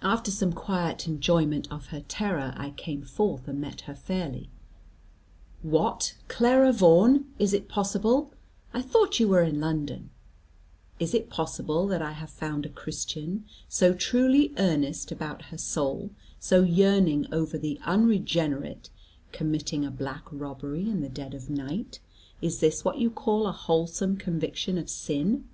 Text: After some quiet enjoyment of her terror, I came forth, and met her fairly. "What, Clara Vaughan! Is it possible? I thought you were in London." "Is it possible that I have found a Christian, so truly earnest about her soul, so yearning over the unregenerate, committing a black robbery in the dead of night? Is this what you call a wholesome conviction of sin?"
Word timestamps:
After 0.00 0.30
some 0.30 0.54
quiet 0.54 1.06
enjoyment 1.06 1.70
of 1.70 1.88
her 1.88 2.00
terror, 2.00 2.54
I 2.56 2.70
came 2.70 3.02
forth, 3.02 3.46
and 3.46 3.60
met 3.60 3.82
her 3.82 3.94
fairly. 3.94 4.48
"What, 5.60 6.16
Clara 6.26 6.72
Vaughan! 6.72 7.30
Is 7.38 7.52
it 7.52 7.68
possible? 7.68 8.32
I 8.72 8.80
thought 8.80 9.20
you 9.20 9.28
were 9.28 9.42
in 9.42 9.60
London." 9.60 10.08
"Is 10.98 11.12
it 11.12 11.28
possible 11.28 11.86
that 11.88 12.00
I 12.00 12.12
have 12.12 12.30
found 12.30 12.64
a 12.64 12.70
Christian, 12.70 13.44
so 13.68 13.92
truly 13.92 14.54
earnest 14.56 15.12
about 15.12 15.42
her 15.52 15.58
soul, 15.58 16.12
so 16.40 16.62
yearning 16.62 17.26
over 17.30 17.58
the 17.58 17.78
unregenerate, 17.84 18.88
committing 19.32 19.84
a 19.84 19.90
black 19.90 20.22
robbery 20.32 20.88
in 20.88 21.02
the 21.02 21.10
dead 21.10 21.34
of 21.34 21.50
night? 21.50 22.00
Is 22.40 22.60
this 22.60 22.86
what 22.86 22.96
you 22.96 23.10
call 23.10 23.46
a 23.46 23.52
wholesome 23.52 24.16
conviction 24.16 24.78
of 24.78 24.88
sin?" 24.88 25.46